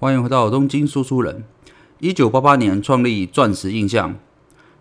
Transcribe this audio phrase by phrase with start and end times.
[0.00, 1.44] 欢迎回到东京说书人。
[1.98, 4.16] 一九八八年创立钻石印象，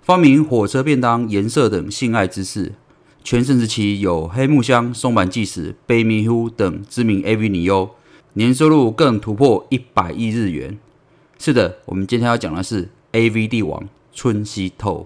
[0.01, 2.71] 发明火车便当颜色等性爱知识。
[3.21, 7.89] 全盛时期有黑木香、松坂纪史、贝迷糊等知名 AV 女优，
[8.35, 10.79] 年收入更突破一百亿日元。
[11.37, 15.05] 是的，我们今天要讲的是 AV 帝王春熙透。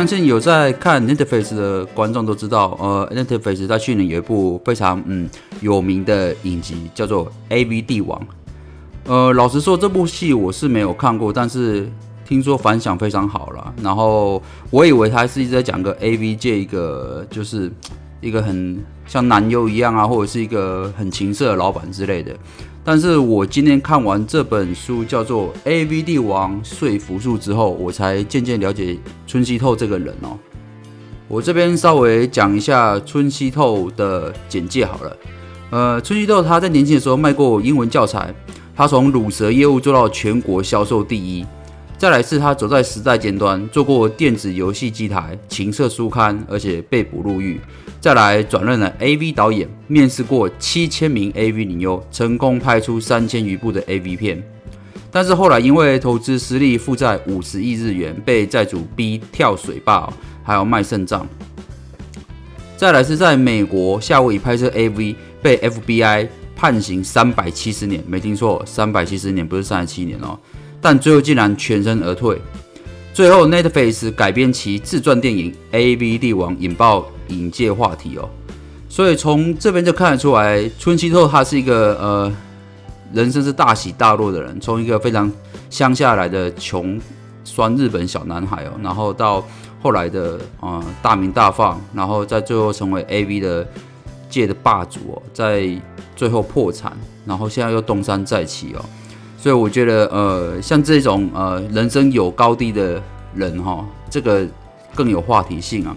[0.00, 5.28] 相信有在看 Netflix 的观众都知道，呃，Netflix 在去年有一部非常嗯
[5.60, 8.18] 有名的影集，叫做《AV 帝王》。
[9.04, 11.86] 呃，老实说，这部戏我是没有看过，但是
[12.26, 13.74] 听说反响非常好了。
[13.82, 17.70] 然后我以为他是一直在讲个 AV 界一个就是
[18.22, 22.34] 一个很像男优一样啊，或者是一个很情色的老板之类的。
[22.92, 30.36] 但是我今天看完这本书叫做《A V 帝王说服术》之后，我才渐渐了解春熙透这个人哦。
[31.28, 35.16] 我这边稍微讲一下春熙透的简介好了。
[35.70, 38.34] 呃，春熙透他在年轻的时候卖过英文教材，
[38.74, 41.46] 他从乳蛇业务做到全国销售第一。
[41.96, 47.60] 再来是他走在时代尖端，做过电子游戏机台、情色书刊，而且被捕入狱。
[48.00, 54.42] 再来转任了 AV 导演，面试过七千名 AV 女优，成功拍出三千余部的 AV 片。
[55.10, 60.10] 但是后来因为投资失利，负债五十亿日元，被债主逼跳水坝，
[60.42, 61.28] 还有卖肾脏。
[62.76, 70.38] 再来是在美国夏威夷拍摄 AV，被 FBI 判刑三百七十年，没听错，三百七十年不是三十七年哦。
[70.80, 72.40] 但最后竟然全身而退。
[73.20, 76.16] 最后，Netflix 改编其自传电影《A.V.
[76.16, 78.26] 帝王》，引爆影界话题哦。
[78.88, 82.32] 所以从这边就看得出来，春熙透他是一个呃，
[83.12, 84.58] 人生是大起大落的人。
[84.58, 85.30] 从一个非常
[85.68, 86.98] 乡下来的穷
[87.44, 89.46] 酸日本小男孩哦，然后到
[89.82, 93.38] 后来的啊大名大放，然后在最后成为 A.V.
[93.38, 93.68] 的
[94.30, 95.68] 界的霸主哦，在
[96.16, 98.82] 最后破产，然后现在又东山再起哦。
[99.42, 103.02] 所以我觉得，呃，像这种呃人生有高低的
[103.34, 104.46] 人哈，这个
[104.94, 105.96] 更有话题性啊。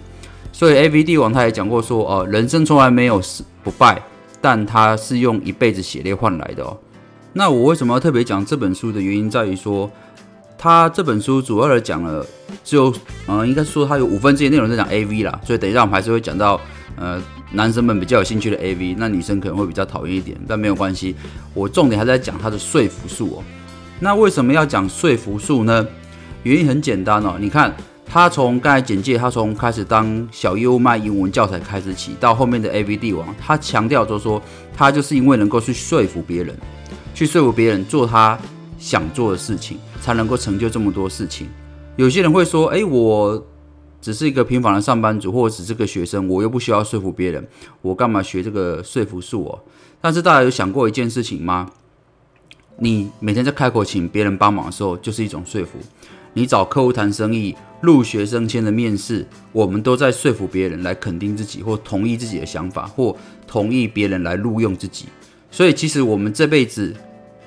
[0.50, 4.00] 所以 A V 帝王他也讲过说，呃，人生从来没有死不败，
[4.40, 6.74] 但他是用一辈子血泪换来的哦。
[7.34, 9.90] 那我为什么要特别讲这本书的原因在于说，
[10.56, 12.24] 他这本书主要的讲了，
[12.64, 12.90] 只有
[13.26, 16.58] 呃，应该说他有五分之一内容在讲 A V 啦，所以等一下我们还是会讲到，
[16.96, 17.22] 呃。
[17.54, 21.14] 男生们比较有兴趣的 AV，那女生可能会比较讨厌一点，但没有关系。
[21.54, 23.42] 我重点还在讲他的说服术哦。
[24.00, 25.86] 那为什么要讲说服术呢？
[26.42, 27.36] 原因很简单哦。
[27.38, 27.72] 你看
[28.04, 34.42] 他从刚才简介，他从开始当小业务卖英文教材开始起，到后面的 AV 帝王，他强调就说，
[34.76, 36.54] 他就是因为能够去说服别人，
[37.14, 38.38] 去说服别人做他
[38.78, 41.46] 想做的事情，才能够成就这么多事情。
[41.96, 43.46] 有些人会说，哎，我。
[44.04, 47.48] 只是一个平凡的上班族，或者只是个学生，我又不需要说服别人，
[47.80, 49.58] 我干嘛学这个说服术哦？
[49.98, 51.70] 但是大家有想过一件事情吗？
[52.76, 55.78] 你每天在开口请别人帮忙的时候，就是一种说服。
[56.34, 63.16] 你找客户谈生意、入学生签的面试，我们都在说服别人来肯定自己，或同意自己的想法，或
[63.46, 65.06] 同意别人来录用自己。
[65.50, 66.94] 所以，其实我们这辈子，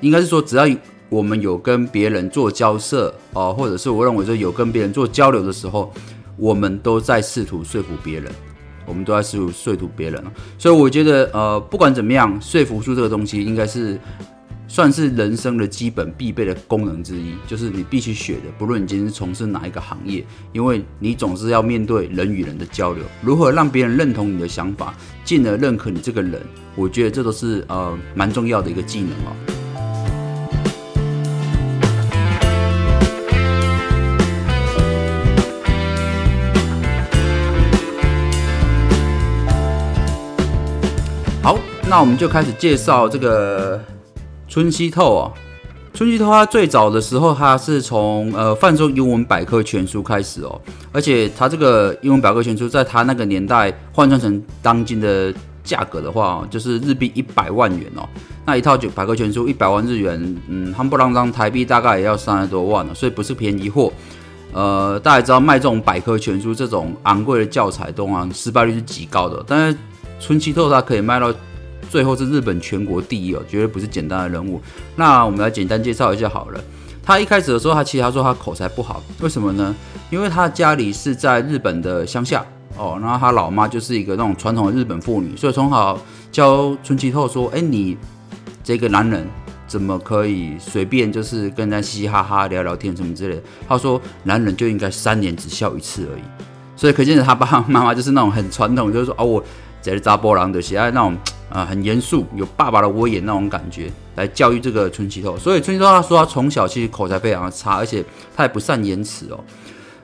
[0.01, 0.67] 应该是说，只要
[1.09, 5.93] 我们有跟别人做交涉哦，或者是我认为说有跟别人做交流的时候。
[6.37, 8.31] 我们都在试图说服别人，
[8.85, 10.23] 我们都在试图说服别人
[10.57, 13.99] 所以我觉得，呃，不管怎么样，说服术这个东西应该是
[14.67, 18.41] 算是人生的基本必备的功能之一，就是你必须学的。
[18.57, 24.93] 不论你今天从事哪一个行业，因为你总是要面对人与人的交流，如何让别人认同你的想法，
[25.23, 26.41] 进而认可你这个人，
[26.75, 29.56] 我觉得这都是呃蛮重要的一个技能哦。
[41.89, 43.81] 那我们就开始介绍这个
[44.49, 45.31] 春熙透啊。
[45.93, 50.59] 春熙透他最早的时候，他是从呃泛舟英文百科全书开始哦，
[50.91, 58.07] 而且他这个英文百科全书在他那个年代换算成当今的价格的话，就是日币一百万元哦。
[58.45, 63.91] 那一套九百科全书一百万日元，嗯，夯不啷当台币大概也要三十多万了，所以不是便宜货。
[64.51, 69.77] 呃，大家知道卖这种百科全书这种昂贵的教材，都啊失败率是极高的，但是
[70.19, 71.33] 春熙透它可以卖到。
[71.89, 74.61] 最后是日本全国第一哦，绝对不是简单的人物。
[74.95, 76.61] 那我们来简单介绍一下好了。
[77.03, 79.73] 他一开始的时候，他其实他说他口才不好，为什么呢？
[80.09, 82.45] 因为他家里是在日本的乡下
[82.75, 85.97] 哦，然后他老妈就是一个那种传统的日本妇女，所以从小
[86.31, 87.97] 教春熙透说：“哎，你
[88.61, 89.25] 这个男人
[89.65, 93.41] 怎么可以随便就是跟人家嘻嘻哈哈聊聊天什么之类的？
[93.69, 96.21] 他说，男人就应该三年只笑一次而已。
[96.75, 99.41] 所以可见他爸爸妈妈就是那种很传统，就是说啊，我
[99.81, 101.17] 在扎波郎的喜爱那种
[101.49, 105.37] 啊很严肃，有爸爸的威严那种感觉来教育这个春熙透。
[105.37, 108.03] 所以春熙透他说他从小其实口才非常的差，而且
[108.35, 109.39] 他也不善言辞哦。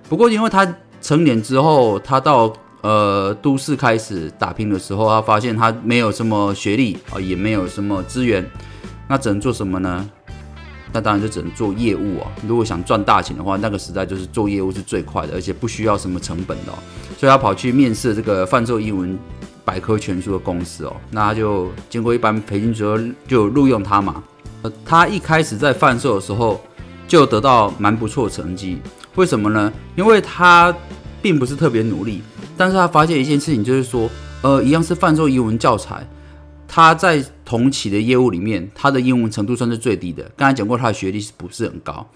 [0.08, 8.50] 不过因为他成年之后，他到呃都市开始打拼的时候，他发现他没有什么学历啊，也没有什么资源，
[9.08, 10.10] 那只能做什么呢？
[10.96, 12.32] 那当然就只能做业务啊！
[12.48, 16.74] 如果想赚大钱的话，那个时代就是做业务是最快的，而且不需要什么成本的。
[17.18, 19.18] 所以他跑去面试这个贩售英文
[19.66, 24.24] 百科全书的公司哦，那他就经过一般培训之后就录用他嘛。
[24.62, 26.62] 呃，他一开始在贩售的时候
[27.08, 28.80] 就得到蛮不错成绩，
[29.16, 29.72] 为什么呢？
[29.96, 30.76] 因为他
[31.22, 32.22] 并不是特别努力，
[32.58, 34.10] 但是他发现一件事情，就是说，
[34.42, 36.06] 呃，一样是贩售英文教材。
[36.68, 40.24] 他在同期的业务里面，他的英文程度算是最低的。
[40.36, 42.10] 刚才讲过，他的学历是不是很高？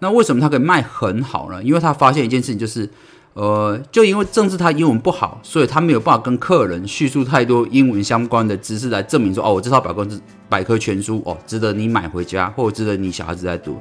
[0.00, 1.62] 那为什么他可以卖很好呢？
[1.62, 2.90] 因为他发现一件事情，就是，
[3.34, 10.06] 呃，就因为正是他英文不好，所以他没有办法跟客人叙述太多英文相关的知识来证明说，哦，我这套百科
[10.48, 13.78] 百科全书哦，值得你买回家，或者值得你小孩子在读。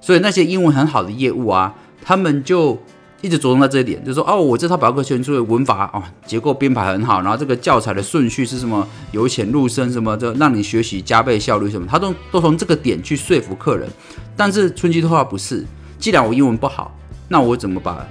[0.00, 2.78] 所以那些英文很好的业务啊，他们就。
[3.22, 13.88] 一直着重在这一点，就说，哦，我这套表格全书的文法哦，结构编排很好，然后这个教材的顺序是什么，由浅入深，什么，就让你学习加倍效率什么，他都都从这个点去说服客人。
[14.36, 15.64] 但是春季的话不是，
[15.98, 16.94] 既然我英文不好，
[17.28, 18.06] 那我怎么把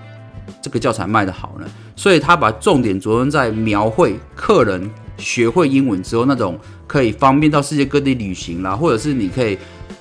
[0.61, 1.65] 这个教材卖得好呢？
[1.95, 9.57] 所以他把重点着重在描绘客人学会英文之后那种可以方便到世界各地旅行啦，或者是你可以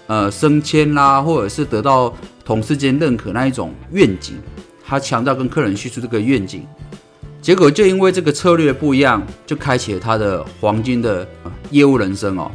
[0.06, 2.12] 呃升迁啦，或者是得到
[2.44, 4.37] 同事间认可那一种愿景。
[4.87, 6.67] 他强调跟客人叙述这个愿景，
[7.41, 11.26] 结果就因为这个策略不一样，就开启了他的黄金的
[11.70, 12.50] 业务人生哦。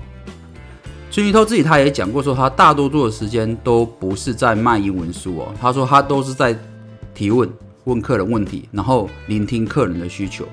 [1.10, 6.56] 孙玉涛自己他也讲过，说他大多数的时间都不是在卖英文书哦，他说他都是在
[7.16, 7.50] 提问，
[7.90, 10.48] 问客人问题，然后聆听客人的需求。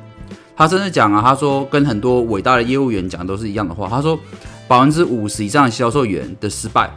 [0.56, 4.19] 他甚至讲啊，他说跟很多伟大的业务员讲都是一样的话，他说
[4.67, 6.91] 百分之五十以上的销售员的失败，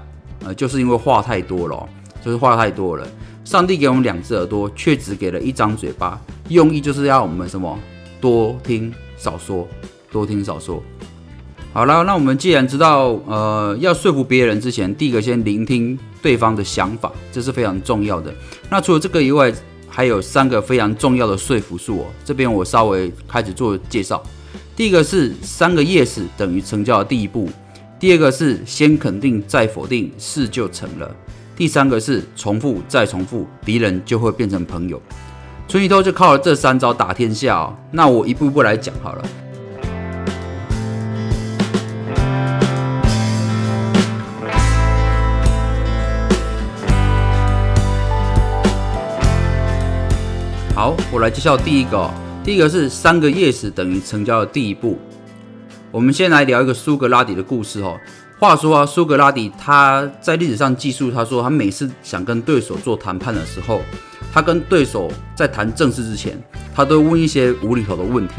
[0.45, 1.87] 呃，就是因为话太多了，
[2.23, 3.05] 就是话太多了。
[3.43, 7.77] 上帝给我们两只耳朵，却只给了一张嘴巴，用意就是要我们什么
[8.21, 9.67] 多听少说，
[10.09, 10.81] 多听少说。
[11.73, 18.33] 好了，那我们既然知道，呃，要说服别人之前，第一个先聆听对方的想法，这是非常重要的。
[18.69, 19.53] 那除了这个以外，
[19.99, 22.05] 还有三个非常重要的说服术哦。
[22.23, 24.23] 这边我稍微开始做介绍。
[24.73, 27.49] 第一个是三个 yes 等于成交的第一步，
[27.99, 31.15] 第二个是先肯定再否定，事就成了。
[31.53, 35.01] 第三个是重复再重复，敌人就会变成朋友。
[35.67, 37.75] 春雨透就靠了这三招打天下哦。
[37.91, 39.25] 那我一步步来讲好了。
[50.79, 52.09] 好，我来介绍第一个。
[52.41, 54.97] 第一个是三个 yes 等于成交的第一步。
[55.91, 57.99] 我们先来聊一个苏格拉底的故事哦。
[58.39, 63.81] 话说啊，苏格拉底他在历史上记述，他说他每次想跟对手做谈判的时候，
[64.31, 66.41] 他跟对手在谈正事之前，
[66.73, 68.35] 他都问一些无厘头的问题。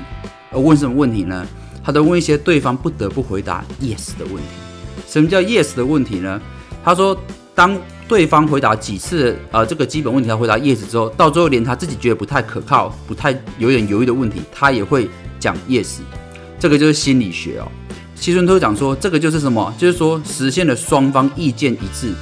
[0.51, 1.47] 而问什么问题呢？
[1.85, 4.43] 他都问一些对方不得不回答 yes 的问题。
[5.07, 6.41] 什么叫 yes 的问题呢？
[6.83, 7.15] 他说，
[7.55, 7.77] 当
[8.11, 15.99] 对方回答几次呃这个基本问题他回答 yes 之后，到最后连他自己觉得不太可靠、不太有点犹豫的问题，他也会讲 yes。
[16.59, 17.69] 这个就是心理学哦。
[18.17, 19.73] 西村都讲说，这个就是什么？
[19.79, 22.13] 就是说实现了双方意见一致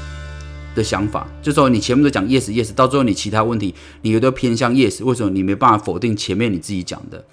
[0.75, 1.27] 的想法。
[1.41, 7.25] 就说你前面都讲 yes yes，到最后你其他问题你都偏向 yes，为什么你没办法否定前面你自己讲的？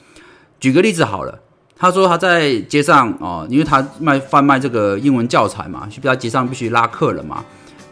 [0.62, 1.42] 举个例子好了，
[1.76, 7.44] 他说他在街上哦，因为他卖贩卖这个英文教材嘛，去在街上必须拉客人嘛，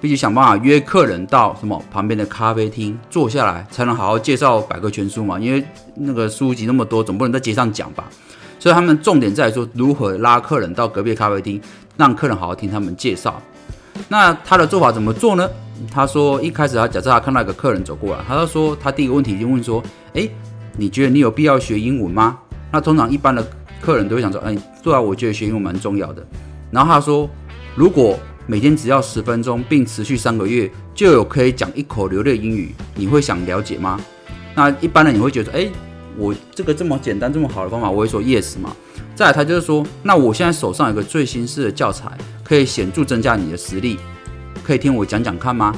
[0.03, 5.39] 必须想办法约客人到什么旁边的咖啡厅坐下来，才能好好介绍百科全书嘛。
[5.39, 5.63] 因为
[5.95, 8.03] 那个书籍那么多，总不能在街上讲吧。
[8.59, 11.61] 所以他们重点在说如何拉客人到隔壁咖啡厅，
[11.95, 13.41] 让客人好好听他们介绍。
[14.09, 15.49] 那他的做法怎么做呢？
[15.89, 19.81] 他说一开始他假设他看到一个客人走过来，他就说他第一个问题就问说：
[20.15, 20.29] 诶，
[20.75, 22.37] 你觉得你有必要学英文吗？
[22.73, 23.41] 那通常一般的
[23.79, 26.21] 客人都会想说：哎，对啊，我觉得学英文蛮重要的。
[26.71, 27.29] 然后他说，
[27.73, 33.99] 如果每天只要十分钟，并持续三个月，就有可以讲一口流利英语，你会想了解吗？
[34.55, 35.71] 那一般人你会觉得，诶。
[36.15, 38.75] 我这个这么简单这么好的方法，我会说 yes 嘛。
[39.15, 42.07] 再来，他就是说，那我现在手上有个最新式的教材，
[42.43, 43.97] 可以显著增加你的实力，
[44.63, 45.73] 可以听我讲讲看吗？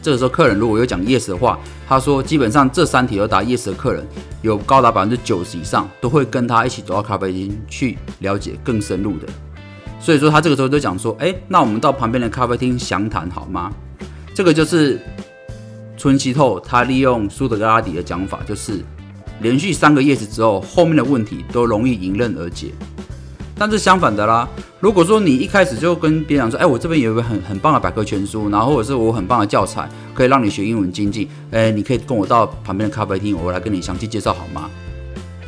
[0.00, 4.06] 这个时候，客人如果有讲 yes 的话，他说基本上这三题都答 yes 的客人，
[4.42, 9.26] 有高达百分之九十以上都会跟他一起走到咖啡厅去了解更深入的。
[10.00, 13.70] 所以说他这个时候就讲说，哎，那我们到旁边的咖啡厅详谈好吗？
[14.34, 14.98] 这个就是
[15.96, 18.80] 春熙透他利用苏德格拉底的讲法，就是
[19.42, 22.72] 连续三个叶子之后，后面的问题都容易迎刃而解。
[23.54, 24.48] 但是相反的啦，
[24.80, 34.70] 如果说你一开始就跟别人说，哎，我这边有一个很很棒的百科全书，然后或者是我很棒的教材，可以让你学英文精进，哎，你可以跟我到旁边的咖啡厅，我来跟你详细介绍好吗？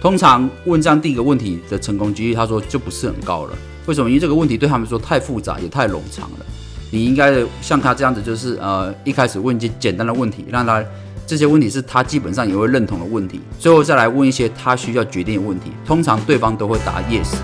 [0.03, 3.57] 通常问这样第一个问题的成功几率，他说就不是很高了。
[3.87, 4.09] 为什么？
[4.09, 6.47] 因为这个问题对他们说太复杂，也太冗长了。
[6.91, 10.85] 你应该像他这样子，就是呃一开始问一些简单的问题，让他
[11.27, 17.35] 这些问题是他基本上也会认同的问题，最后再来问一些他需要决定的问题，通常对方都会答 yes。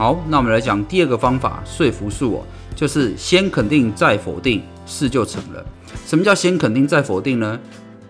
[0.00, 2.40] 好，那我们来讲第二个方法，说服术哦，
[2.74, 5.62] 就是先肯定再否定，事就成了。
[6.06, 7.60] 什么叫先肯定再否定呢？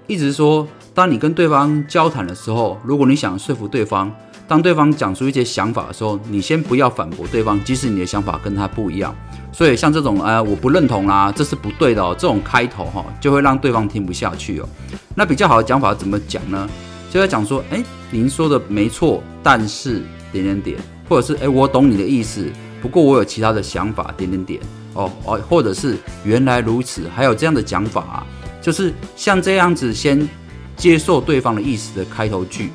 [0.07, 4.09] 一直说，当你跟对方交谈的时候，如果你想说服对方，
[4.47, 9.13] 当对方讲出一些想法的时候，你先不要反驳对方，即使你的想法跟他不一样。
[9.51, 14.69] 所以像这种，呃，我不认同啦，这是不对的哦，这种开头哈，就会让对方听不下去哦。
[15.17, 16.71] 那比较好的讲法怎么讲呢？
[17.11, 17.83] 就在讲说，哎，
[18.13, 20.79] 您说的没错，但是点点点。
[21.11, 22.47] 或者是哎，我懂你的意思，
[22.81, 24.61] 不过我有其他的想法，点点点
[24.95, 28.27] 哦哦，或者是原来如此，还有这样的讲法啊，
[28.63, 30.29] 就是像这样子先
[30.77, 32.71] 接受对方的意思的开头句，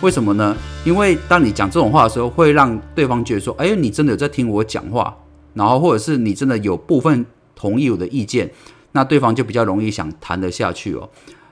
[0.00, 0.56] 为什么呢？
[0.84, 5.16] 因为当你讲这种话的时候，会让对方觉得说，哎，你真的有在听我讲话，
[5.52, 8.50] 然后或者是你真的有部分同意我的意见，
[8.90, 11.08] 那对方就比较容易想谈得下去哦。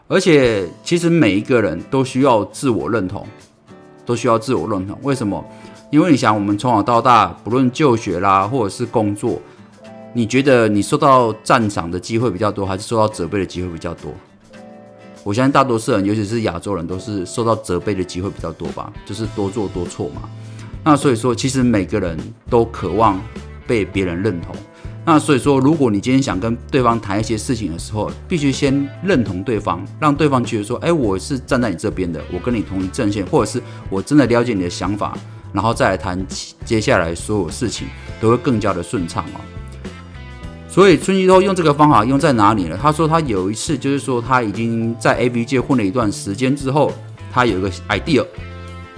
[0.08, 3.24] 而且其实每一个人都需要自我认同，
[4.04, 5.42] 都需要自我认同，为什么？
[5.92, 9.38] 因为你想，我们从小到大，不论就学啦，或者是工作，
[10.14, 14.10] 你觉得你受到赞赏的机会比较多，还是受到责备的机会比较多？
[15.22, 20.22] 我相信大多数人，尤其是亚洲人，都是受到责备的机会比较多吧，就是多做多错嘛。
[20.82, 22.18] 那所以说，其实每个人
[22.48, 23.20] 都渴望
[23.66, 24.56] 被别人认同。
[25.04, 35.18] 那所以说，如果你今天想跟对方谈一些事情的时候，必须先认同对方，让对方觉得说，哎，我是站在你这边的，我跟你同一阵线，或者是我真的了解你的想法。
[35.52, 36.24] 然后再来谈
[36.64, 37.86] 接下来所有事情
[38.20, 39.40] 都会更加的顺畅哦。
[40.68, 42.78] 所以春熙透用这个方法用在哪里呢？
[42.80, 46.90] 他说他有一次就是说他已经在 A V 界混了一段时间之后，
[47.30, 48.24] 他有一个 idea。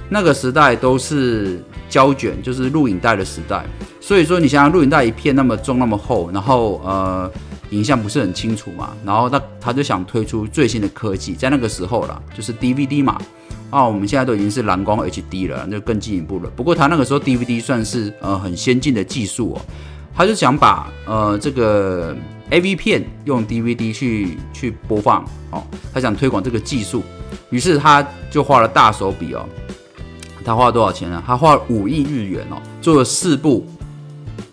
[0.09, 3.65] 那个时代都是胶卷，就是录影带的时代。
[4.01, 7.29] 所以说你想想录影带一片那么重那么厚，然后呃
[7.75, 8.95] 影像不是很清楚嘛。
[9.05, 13.21] 然后他他就想推出最新的科技，在那个时候了，就是 DVD 嘛。
[13.71, 16.51] 啊，我们现在都已经是蓝光 HD 了，那就更进一步了。
[16.55, 19.61] 不过他那个时候 DVD 算是呃很先进的技术哦，
[20.15, 22.17] 他就想把呃这个
[22.51, 27.03] AV 片用 DVD 去去播放哦，他想推广这个技术，
[27.51, 29.45] 于是他就花了大手笔哦，
[30.45, 31.21] 他花了多少钱呢？
[31.27, 33.67] 他花了五亿日元哦，做了四部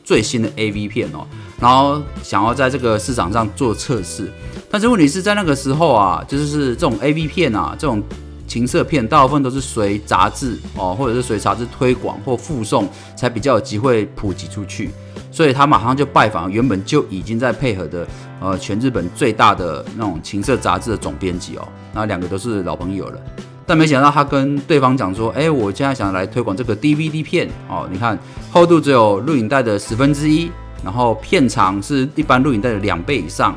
[0.04, 1.28] 最新的 AV 片哦，
[1.62, 4.30] 然后想要在这个市场上做测试，
[4.70, 8.04] 但是问题是在那个时候啊，就是这种 AV 片啊这种。
[8.48, 14.90] 情色片大部分都是随杂志哦，或者是随杂志推广或附送，才比较有机会普及出去。
[15.32, 18.06] 所以他马上就拜访原本就已经在配合的
[18.42, 23.18] 呃全日本最大的那种情色杂志的总编辑哦，那两个都是老朋友了。
[23.66, 28.20] 但没想到他跟对方讲说，哎，我现在想来推广这个 DVD 片哦，你看
[28.52, 30.52] 厚度只有录影带的十分之一，
[30.84, 33.56] 然后片长是一般录影带的两倍以上，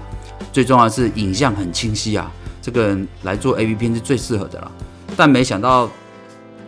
[0.53, 2.31] 最重要是影像很清晰啊。
[2.61, 4.73] 这个人来做 A V 片是最适合的了，
[5.17, 5.89] 但没想到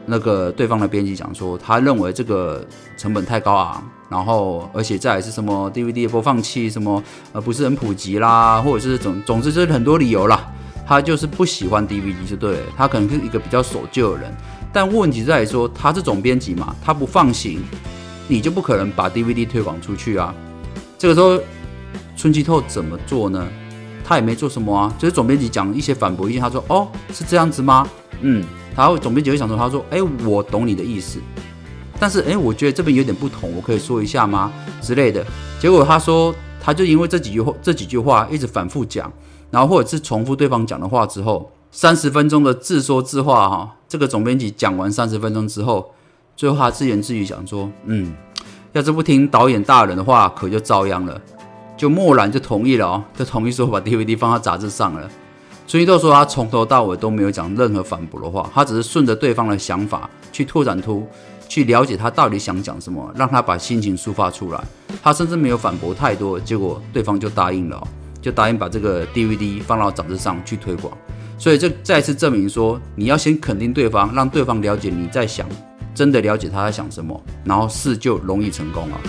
[0.05, 2.63] 那个对方的编辑讲说，他认为这个
[2.99, 10.47] 成本太高昂，然后而且再是什么 D V D 播放器什么呃不是很普及啦，或者是总总之就是很多理由啦，
[10.87, 14.31] 他就是不喜欢 D V D 就对，他可能是一个比较守旧的人，
[14.75, 17.63] 但问题在于说他是总编辑嘛，他不放行，
[18.29, 20.35] 你就不可能把 D V D 推广出去啊。
[20.99, 21.39] 这个时候
[22.17, 23.47] 春季透怎么做呢？
[24.05, 27.87] 他也没做什么啊，就是总编辑讲一些反驳意见，他说：“哦，是这样子吗？”
[28.23, 28.45] 嗯，
[28.77, 31.19] 然后总编辑会想说：“他说，哎，我懂你的意思，
[31.99, 34.53] 但是，哎，我觉得这边有点不同，我可以说一下吗？
[34.81, 35.27] 之类的。”
[35.61, 39.13] 结果他说，他就因为这几句话，这几句话一直反复讲，
[39.51, 45.93] 然后或者是重复对方讲的话之后，三十分钟的自说自话哈，这个总编辑讲完三十分钟之后，
[46.37, 48.15] 最后他自言自语讲说：“嗯，
[48.77, 51.19] 要是不听导演大人的话，可就遭殃了。”
[51.79, 55.11] 就默然就同意了哦，就同意说把 DVD 放到杂志上了。
[55.67, 61.07] 春熙透说他从头到尾都没有讲任何反驳的话，他只是顺着对方的想法去拓展出
[61.49, 64.65] 去了解他到底想讲什么，让他把心情抒发出来。
[65.03, 67.83] 他甚至没有反驳太多，结果对方就答应了，
[68.21, 70.97] 就答应把这个 DVD 放到杂志上去推广。
[71.39, 75.47] 所以这再次证明说，你要先肯定对方，让对方了解你在想，
[75.97, 79.01] 真的了解他在想什么，然后事就容易成功了。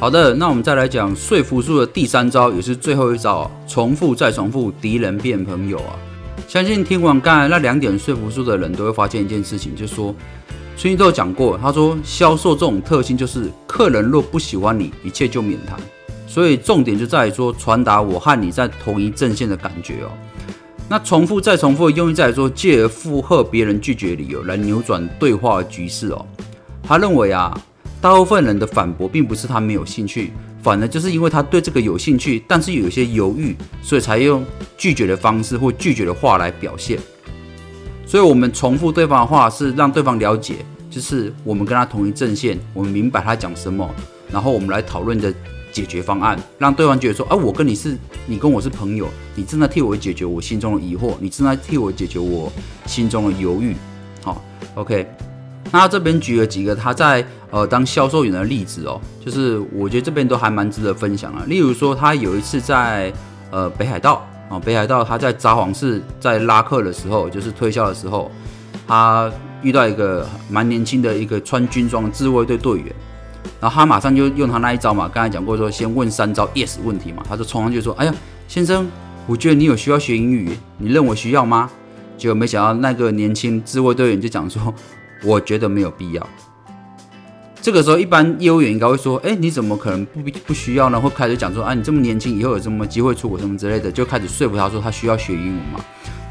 [0.00, 5.94] 好的，那我们再来讲说服术的第三招，也是最后一招，重复再重复，敌人变朋友啊！
[6.48, 10.12] 相信听完刚才那两点说服术的人都会发现一件事情，就是说，
[10.76, 15.78] 春熙都有讲过，他说销售这种特性就是客人若不喜欢你，一切就免谈。
[16.32, 20.08] 所以重点就在于说，传达我和你在同一阵线的感觉哦。
[20.88, 26.24] 那重复再重复用意在于说，借而附和别人拒绝理由来扭转对话局势哦。
[26.82, 27.52] 他认为啊。
[28.00, 34.44] 大部分人的反驳并不是他没有兴趣，反而就是因为他对这个有兴趣，但是有些犹豫，所以才用
[34.76, 36.98] 拒绝的方式或拒绝的话来表现。
[38.04, 43.88] 所以，我们重复对方的话，是让对方了解，就是我们跟他同一阵线，我们明白他讲什么，
[44.32, 45.32] 然后我们来讨论的
[45.72, 52.52] 解决方案，让对方觉得说，啊，我跟你是，你跟我是朋友，你正在替我解决我心中的疑惑，你正在替我解决我
[52.86, 53.74] 心中的犹豫。
[54.22, 55.08] 好，OK。
[55.72, 61.42] 那这边举了几个他在呃当销售员的例子哦，就是我觉得这边都还蛮值得分享啊。
[61.46, 63.10] 例如说，他有一次在
[63.50, 68.30] 呃北海道啊，北海道他在札幌市在拉客的时候，就是推销的时候，
[68.86, 72.94] 他遇到一个蛮年轻的一个穿军装的自卫队队员，
[73.60, 78.14] 然后他马上就用他那一招嘛，刚才讲过说先问三招 yes 问题嘛，他就冲上去说：“哎呀，
[78.48, 78.88] 先生，
[79.26, 81.70] 我觉得你有需要学英语，你认为需要吗？”
[82.18, 84.74] 结果没想到那个年轻自卫队员就讲说。
[85.24, 86.28] 我觉得没有必要。
[87.60, 95.78] 这个时候，一般业务员应该会说：“哎，你怎么可能不不需要呢？”会开始讲说：“啊，你这么年轻，以后有什么机会出国什么之类的，就开始说服他说他需要学英语嘛。”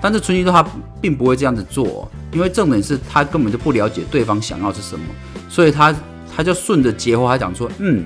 [0.04, 0.62] 但是春熙说他
[1.00, 5.06] 并不会这样子做，因为重点是他根本就不了解对方想要是什么，
[5.48, 5.96] 所以他
[6.36, 8.04] 他就顺着结话，他讲说：“嗯，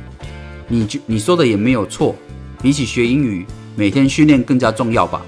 [0.68, 2.16] 你就你说的也没有错，
[2.62, 3.46] 比起学英语，
[3.76, 5.22] 每天训练更加重要吧？”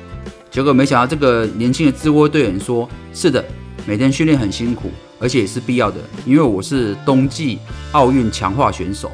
[0.49, 3.43] 结果没想到这个年轻的自卫队员说：“是的，
[3.85, 7.57] 每天训练很辛苦。”而且也是必要的，因为我是冬季
[7.91, 9.11] 奥运强化选手。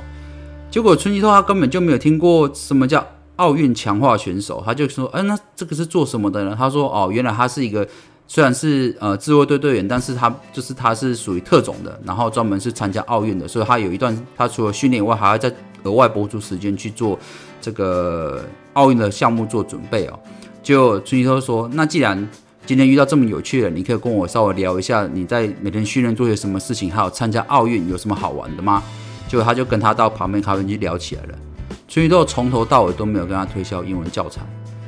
[0.69, 3.07] 结果春熙说他根本就没有听过什么叫
[3.38, 7.88] 奥运强化选手，他就说：“哎，那这个是做什么的呢？”他说：“哦，原来他是一个
[8.27, 17.19] 虽然是呃自卫队队员，但是他就是他是属于特种的，然后专门是参加奥运的，所以他有一段他除了训练以外，还要再额外拨出时间去做
[17.62, 20.19] 这个奥运的项目做准备哦。”
[20.63, 22.29] 就春熙说：“那既然……”
[22.65, 28.81] 今天遇到这么有趣的，你可以跟我稍微聊一下你在每天训练做些什么事情，还有参加奥运有什么好玩的吗？
[29.27, 31.38] 结果他就跟他到旁边咖啡机聊起来了。
[31.89, 34.39] 春熙豆从头到尾都没有跟他推销英文教材，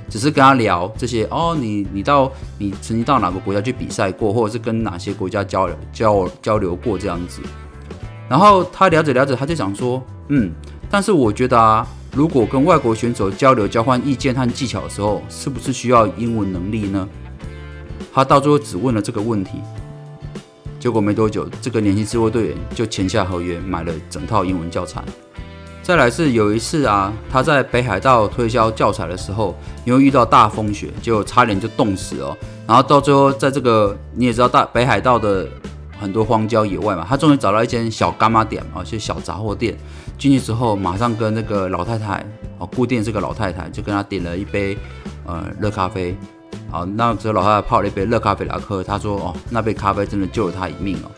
[0.09, 7.41] 只是跟他聊这些哦，你你到你曾经到哪个国家去比赛过，或者是跟哪些国家交流交交流过这样子。
[8.29, 10.51] 然后他聊着聊着，他就想说，嗯，
[10.89, 17.07] 但是我觉得啊，如果跟外国选手交流交换意见和技巧的时候，是不是需要英文能力呢？
[18.13, 19.59] 他到最后只问了这个问题，
[20.79, 25.03] 结果没多久，这个年轻智慧队员就签下合约，买了整套英文教材。
[25.85, 32.35] 再来是有一次啊，他在北海道推销教材的时候，因为遇到大风雪，就差点就冻死哦。
[32.65, 35.47] 然后到最后，在这个你也知道大北海道的
[35.99, 39.77] 很多荒郊野外嘛，他终于找到一间小干妈店啊，就小杂货店。
[40.17, 42.25] 进去之后，马上跟那个老太太
[42.57, 44.75] 哦，固定这个老太太就跟他点了一杯
[45.27, 46.17] 呃热咖啡。
[46.71, 51.11] 好，那时候老太太泡了一杯热咖啡来喝，他说：“哦，那杯咖啡真的救了他一命哦。”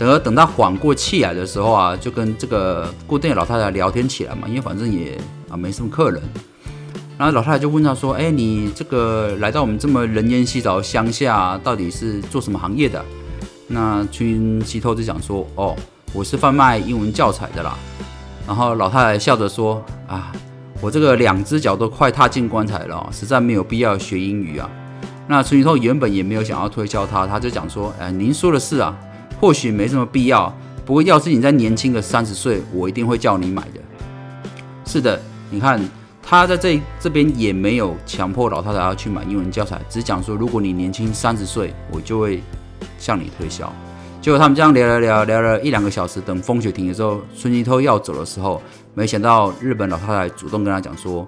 [0.00, 6.22] 等而等他缓过气来的时候啊，就跟这个固定的老太太聊天起来嘛，因为反正也啊没什么客人。
[7.18, 13.04] 然后老太太就问他说：“哎，你这个来到我们这么人烟稀少的乡下，到底是做什么行业的？”
[13.68, 15.76] 那春熙透就讲说：“哦，
[16.14, 17.76] 我是贩卖英文教材的啦。”
[18.48, 20.32] 然后老太太笑着说：“啊，
[20.80, 24.66] 我这个两只脚都快踏进棺材了，实在没有必要学英语啊。”
[25.28, 28.96] 那陈宇透原本也没有想要推销他，他就讲说：“哎，您说的是啊，
[29.40, 30.54] 或许没什么必要。
[30.84, 33.80] 不过要是你在年轻个三十岁，我一定会叫你买的。”
[34.84, 35.80] 是的，你看
[36.22, 42.42] 他在这这边也没有强迫老太太要去买英文教材，只讲说如果你年轻三十岁，我就会
[42.98, 43.72] 向你推销。
[44.20, 48.60] 结果他们这样聊聊聊聊了一两个小时，等风雪停的时候，孙吉透要走的时候，
[48.92, 51.26] 没想到日本老太太主动跟他讲说。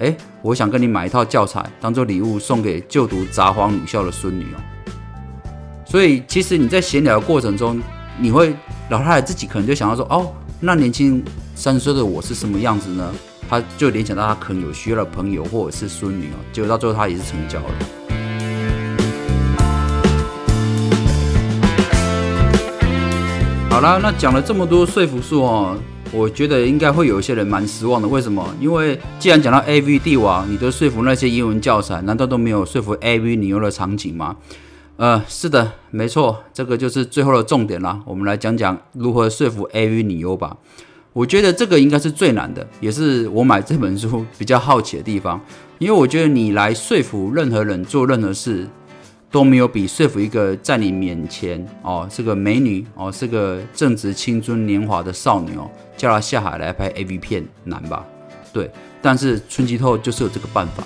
[0.00, 4.58] 哎，我想跟你买一套教材，当做礼物送给就读札幌女校的孙女哦。
[5.94, 7.80] 所以，其实你在闲聊的过程中，
[8.18, 8.52] 你会
[8.90, 10.26] 老太太自己可能就想到说，哦，
[10.58, 11.22] 那年轻
[11.54, 13.12] 三十岁的我是什么样子呢？
[13.48, 17.66] 他就联想到他可能有需要的朋友或者是孙女哦，结果到最后他也是成交了。
[23.70, 25.78] 好啦，那讲了这么多说服术哦，
[26.10, 28.08] 我觉得应该会有一些人蛮失望的。
[28.08, 28.44] 为什么？
[28.60, 34.34] 因为既然讲到 A V 帝王，你都说服那些英文教材，难道都没有说服 A V 女优的场景吗？
[34.96, 38.00] 呃，是的，没错，这个就是最后的重点啦。
[38.04, 40.56] 我们来讲讲如何说服 A V 女优吧。
[41.12, 45.40] 我觉得这个应该是最难的，也是我买这本书比较好奇的地方。
[45.78, 48.68] 因为我觉得你来说服任何人做任何事，
[49.32, 58.06] 都没有比说服一个在你面前哦是个美女哦是个正值青春年华的少女哦，叫她下海来拍 A V 片难吧？
[58.52, 58.70] 对，
[59.02, 60.84] 但是春季透就是有这个办法。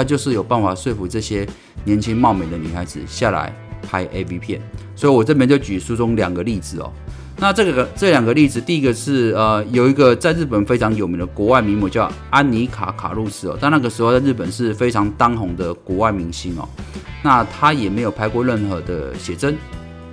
[0.00, 1.46] 他就是有办法说服这些
[1.84, 4.58] 年轻貌美的女孩子下来拍 A V 片，
[4.96, 6.90] 所以我这边就举书中两个例子哦。
[7.36, 16.66] 那这个这两个例子，第一个是呃有一个在日本非常有名的国外名模叫安妮卡卡路斯哦，但那个时候在日本是非常当红的国外明星哦。
[17.22, 19.54] 那她也没有拍过任何的写真。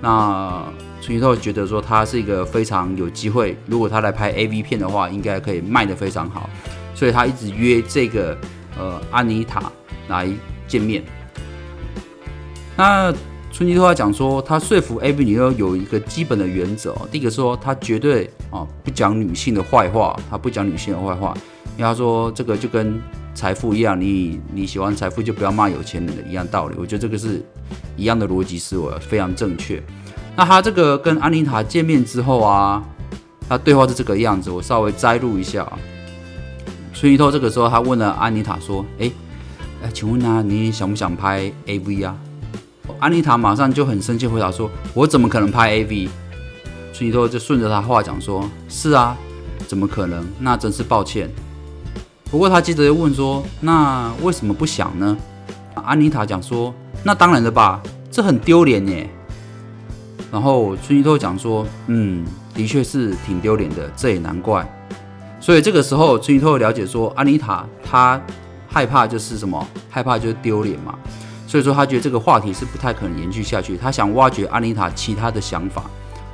[0.02, 0.62] 那
[1.00, 6.50] 春熙透觉得说她是一个非常有机会，如果她来拍 A V 片的话，应该可以卖得非常好，
[6.94, 8.36] 所以他一直约这个。
[8.78, 9.70] 呃，安妮塔
[10.08, 10.28] 来
[10.66, 11.02] 见面。
[12.76, 13.12] 那
[13.50, 16.94] 春季的话讲说，他说服 A B 女优有一个基本的原则。
[17.10, 21.36] 第一个说，他绝对啊不讲女性的坏话，他不讲女性的坏话。
[21.76, 23.00] 因为他说这个就跟
[23.34, 26.76] 财富一样，你你喜欢财富就不要骂有钱人的一样道理。
[26.78, 27.42] 我觉得这个是
[27.96, 29.82] 一样的逻辑思维，非常正确。
[30.36, 32.82] 那他这个跟安妮塔见面之后啊，
[33.48, 35.78] 他对话是这个样子，我稍微摘录一下啊。
[37.00, 39.08] 孙一透这个时候，他问了安妮塔说：“哎，
[39.84, 42.16] 哎，请问啊，你想不想拍 AV 啊？”
[42.98, 46.08] 安妮塔马上就很生气回答说：“我怎么可能拍 AV？”
[46.92, 49.16] 孙一透就顺着他话讲说：“是啊，
[49.68, 50.26] 怎么可能？
[50.40, 51.30] 那真是抱歉。”
[52.32, 55.16] 不过他接着又问说：“那为什么不想呢？”
[55.86, 56.74] 安妮塔讲说
[57.06, 57.80] ：“那当然了吧，
[58.10, 59.08] 这很丢脸耶。”
[60.32, 64.68] 然后孙一透讲说：“嗯，的确是挺丢脸的，这也难怪。”
[65.40, 68.20] 所以这个时候，春雨透了解说，安妮塔她
[68.68, 69.66] 害怕就是什么？
[69.88, 70.98] 害怕就是丢脸嘛。
[71.46, 73.74] 所以说，他觉得这个话题是不太可能延续下去。
[73.76, 75.84] 他想挖掘安妮塔其他的想法。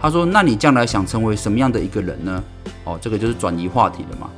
[0.01, 2.43] 他说：“那你将来想成为什么样的一个人呢？”
[2.85, 4.29] 哦，这个就是转移话题了嘛。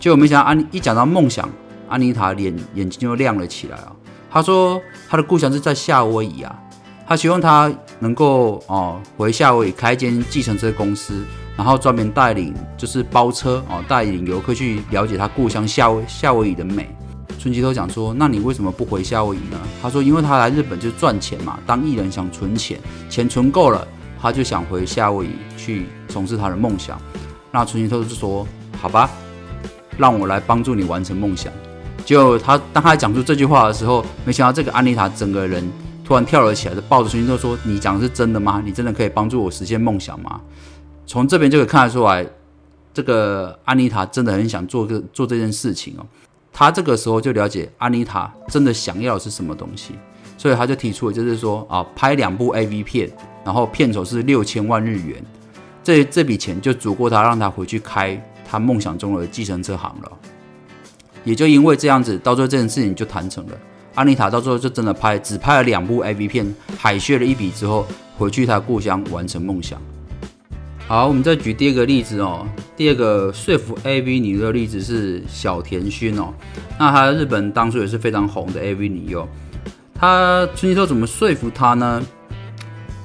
[0.00, 1.48] 结果没想到，安一讲到梦想，
[1.88, 3.92] 安妮塔脸眼睛就亮了起来啊。
[4.30, 6.58] 他说：“他的故乡是在夏威夷啊，
[7.06, 11.24] 他希望他能够哦回夏威夷开一间计程车公司。”
[11.56, 16.88] 然后专门带领，就是包车哦，带领游客去了解他故乡夏威夏威夷的美。
[17.38, 19.58] 春吉都讲说，那你为什么不回夏威夷呢？
[19.82, 23.86] 他说，因为他来日本就赚钱嘛，当艺人想存钱，钱存够了，
[24.20, 26.98] 他就想回夏威夷去从事他的梦想。
[27.50, 28.46] 那春吉都就说，
[28.80, 29.10] 好吧，
[29.98, 31.52] 让我来帮助你完成梦想。
[32.04, 35.62] 就他当他讲出这句话的时候，没想到这个安妮塔整个人
[36.04, 38.62] 突然跳了起来，就抱着春吉都说，你讲的是真的吗？
[38.64, 40.40] 你真的可以帮助我实现梦想吗？
[41.06, 42.26] 从这边就可以看得出来，
[42.92, 46.06] 这个安妮塔真的很想做个做这件事情哦。
[46.52, 49.94] 他这个时候就了解安妮塔真的想要的是什么东西，
[50.38, 53.10] 所以他就提出了，就是说啊，拍两部 A V 片，
[53.44, 55.22] 然后片酬是六千万日元，
[55.82, 60.12] 这这笔钱就足够他让他回去开他梦想中的计程车行了。
[61.24, 63.52] 也就因为这样子，到最后这件事情就谈成了。
[63.94, 67.86] 安妮塔到最后就真的拍，只拍了两部 A V 片，海削了一笔之后，
[68.16, 69.80] 回去他故乡完成梦想。
[70.86, 72.46] 好，我们再举第二个例子哦。
[72.76, 76.34] 第二个说服 AV 女优的例子是小田薰哦。
[76.78, 79.26] 那她日本当初也是非常红的 AV 女优。
[79.94, 82.02] 她春熙透怎么说服她呢？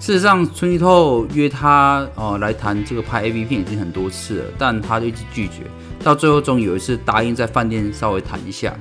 [0.02, 5.62] 事实上，春熙透约她哦来谈这个拍 AV 片已经很多次了，但她就一直拒绝。
[6.04, 8.78] 到最后，终于有一次答应在饭店稍微谈一下。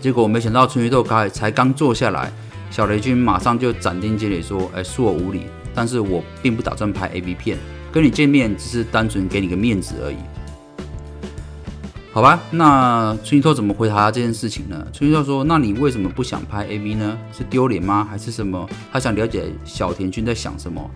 [0.00, 2.32] 结果没想到春熙透刚才刚坐下来，
[2.70, 7.58] 小雷军马上就斩钉截铁说：“哎，恕我无礼，但是我并不打算拍 AV 片。”
[7.94, 10.16] 跟你见面只是单纯给你个面子而已，
[12.12, 12.40] 好吧？
[12.50, 14.84] 那春熙透怎么回答这件事情呢？
[14.92, 17.16] 春熙透说：“那你为什么不想拍 AV 呢？
[17.32, 18.04] 是丢脸吗？
[18.10, 20.90] 还是什么？”他想了解小田君在想什么。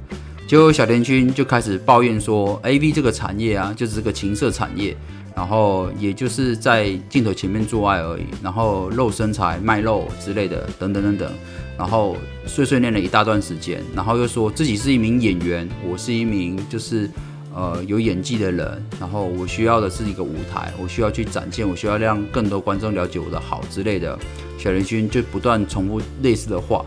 [0.49, 4.97] 结果小田君就开始抱怨说：“AV 这个产业啊，就是这个情色产业，
[5.37, 11.31] 然后也就是在镜头前面做爱而已，然后露身材、卖肉之类的，等等等等。”
[11.77, 17.11] 然后碎碎念了一大段时间，然后又说自己是一名演员，我是一名就是
[17.55, 24.19] 呃有演技的人，然后我需要的是一个舞台，我需要去展现，我需要让更多观众了解我的好之类的。
[24.57, 26.85] 小林君就不断重复类似的话，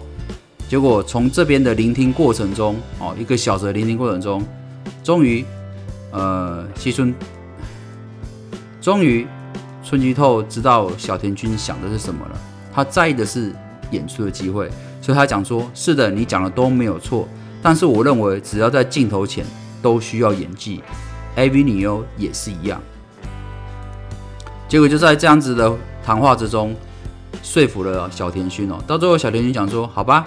[0.71, 4.41] 结果从这边的聆听过程中，哦，一个小时的聆听过程中，
[5.03, 5.45] 终于，
[6.11, 7.13] 呃，西村，
[8.79, 9.27] 终于。
[9.83, 12.39] 春吉透知道小田君想的是什么了，
[12.73, 13.53] 他在意的是
[13.89, 14.69] 演出的机会，
[15.01, 17.27] 所以他讲说：“是的，你讲的都没有错，
[17.61, 19.45] 但是我认为只要在镜头前
[19.81, 20.81] 都需要演技
[21.35, 22.81] ，AV 女优也是一样。”
[24.69, 25.69] 结果就在这样子的
[26.01, 26.73] 谈话之中，
[27.43, 28.81] 说服了小田君哦。
[28.87, 30.25] 到最后，小田君讲说：“好吧，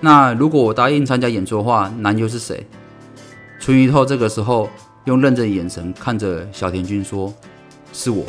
[0.00, 2.66] 那如果我答应参加演出的话，男优是谁？”
[3.60, 4.70] 春雨透这个时候
[5.04, 7.32] 用认真的眼神看着小田君说
[7.92, 8.24] ：“是我。”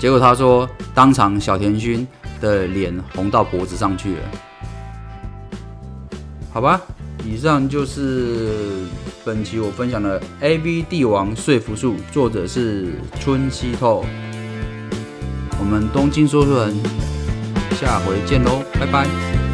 [0.00, 2.06] 结果他说，当场小田君
[2.40, 4.22] 的脸红到脖子上去了。
[6.52, 6.80] 好吧，
[7.24, 8.84] 以上就是
[9.24, 14.04] 本期我分享的《A V 帝王说服术》，作者是春熙透。
[15.58, 16.76] 我们东京说书人，
[17.78, 19.45] 下回见喽，拜拜。